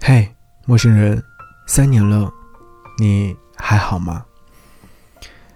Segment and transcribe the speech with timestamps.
[0.00, 0.26] 嘿，
[0.64, 1.22] 陌生人，
[1.66, 2.32] 三年了，
[2.98, 4.24] 你还好吗？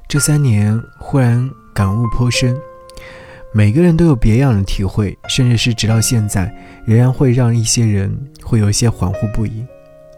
[0.08, 2.55] 这三年忽然感悟颇深，
[3.55, 6.53] 每个人都有别样的体会，甚至是直到现在，
[6.85, 9.65] 仍然会让一些人会有一些恍惚不已。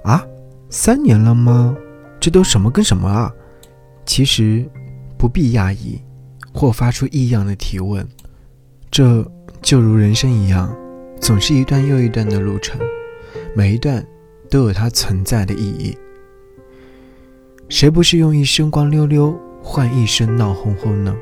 [0.03, 0.25] 啊，
[0.71, 1.77] 三年了吗？
[2.19, 3.31] 这都什么跟什么啊？
[4.07, 4.69] 其实
[5.19, 6.01] 不必讶异，
[6.53, 8.07] 或发出异样的提问。
[8.91, 9.25] 这
[9.61, 10.75] 就如人生一样，
[11.21, 12.81] 总是一段又一段的路程，
[13.55, 14.05] 每一段
[14.51, 15.97] 都有它存在的意义。
[17.69, 21.15] 谁不是用一生光溜溜换一生闹哄哄呢？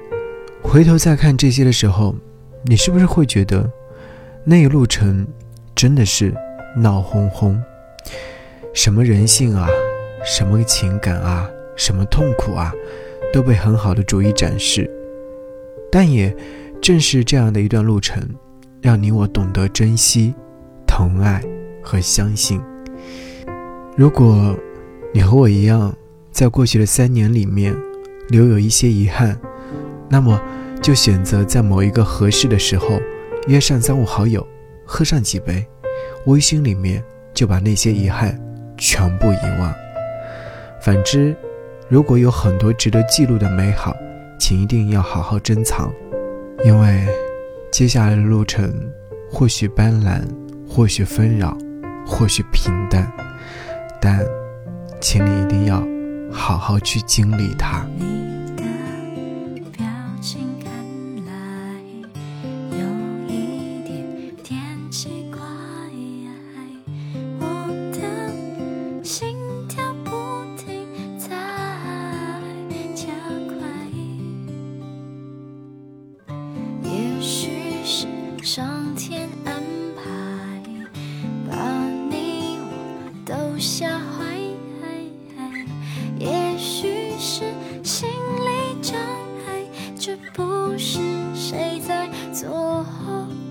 [0.63, 2.15] 回头再看这些的时候，
[2.65, 3.71] 你是不是会觉得
[4.45, 5.27] 那一路程
[5.75, 6.35] 真的是
[6.77, 7.63] 闹哄哄？
[8.75, 9.69] 什么人性啊，
[10.25, 12.73] 什么情感啊，什么痛苦啊，
[13.33, 14.91] 都被很好的逐一展示，
[15.91, 16.35] 但也。
[16.81, 18.21] 正是这样的一段路程，
[18.81, 20.35] 让你我懂得珍惜、
[20.85, 21.41] 疼爱
[21.83, 22.61] 和相信。
[23.97, 24.57] 如果
[25.13, 25.95] 你和我一样，
[26.31, 27.77] 在过去的三年里面
[28.29, 29.39] 留有一些遗憾，
[30.09, 30.41] 那么
[30.81, 32.99] 就选择在某一个合适的时候，
[33.49, 34.47] 约上三五好友，
[34.87, 35.67] 喝上几杯，
[36.27, 38.41] 微醺里面就把那些遗憾
[38.79, 39.75] 全部遗忘。
[40.81, 41.37] 反之，
[41.89, 43.95] 如果有很多值得记录的美好，
[44.39, 45.93] 请一定要好好珍藏。
[46.65, 47.07] 因为
[47.71, 48.73] 接下来的路程
[49.31, 50.23] 或许斑斓，
[50.69, 51.57] 或许纷扰，
[52.07, 53.11] 或许平淡，
[54.01, 54.21] 但
[55.01, 55.83] 请你一定要
[56.33, 57.87] 好好去经历它。
[90.05, 90.99] 这不是
[91.33, 92.85] 谁在作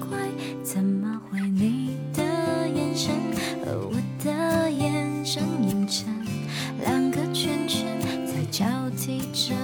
[0.02, 0.20] 怪。
[0.62, 2.22] 怎么会你的
[2.68, 3.16] 眼神
[3.64, 6.14] 和我的眼神映成
[6.81, 7.88] 两个圈圈
[8.28, 8.66] 在交
[8.98, 9.56] 替着？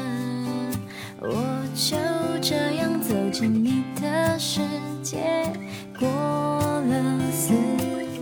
[1.19, 1.97] 我就
[2.41, 4.62] 这样走进你的世
[5.03, 5.51] 界，
[6.00, 7.53] 过了四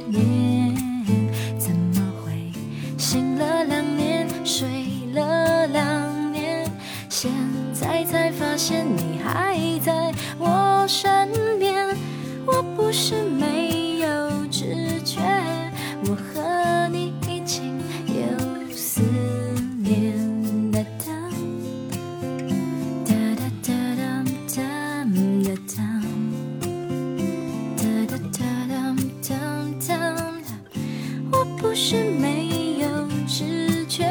[0.10, 0.76] 年，
[1.60, 2.52] 怎么会
[2.98, 4.68] 醒了两年，睡
[5.14, 6.68] 了两年，
[7.10, 7.32] 现
[7.74, 8.25] 在才
[8.68, 9.56] 现你还
[9.86, 11.96] 在我身边，
[12.48, 14.08] 我不是没有
[14.48, 15.22] 知觉，
[16.08, 17.78] 我和你已经
[18.08, 19.04] 有思
[19.84, 20.18] 念
[20.72, 21.06] 的灯，
[23.06, 25.78] 哒哒哒哒哒哒哒哒
[27.78, 28.42] 哒哒哒
[29.22, 29.30] 哒
[29.78, 29.94] 哒
[30.42, 30.50] 哒，
[31.32, 32.88] 我不是没有
[33.28, 34.10] 知觉，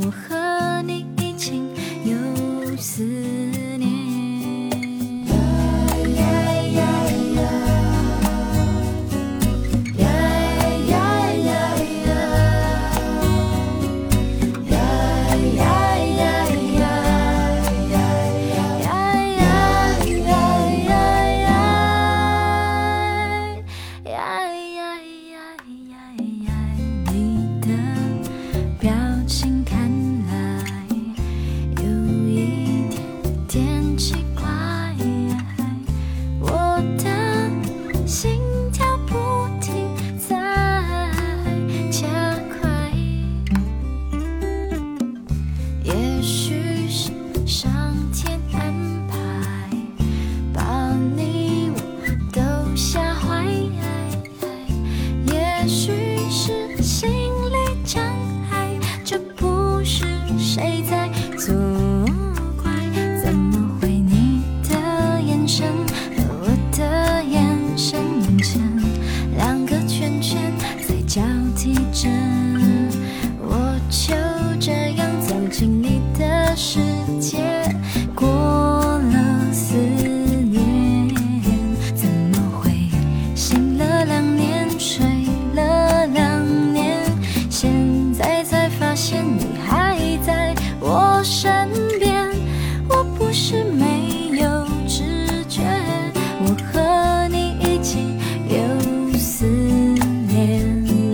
[0.00, 1.64] 我和你已经
[2.04, 3.47] 有思念。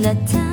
[0.05, 0.44] 的。